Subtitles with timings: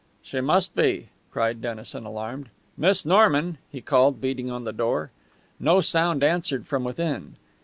[0.23, 2.49] "She must be!" cried Dennison, alarmed.
[2.75, 5.11] "Miss Norman?" he called, beating on the door.
[5.59, 7.35] No sound answered from within.